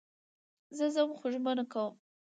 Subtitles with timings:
[0.77, 1.93] زه ځم خو ژمنه کوم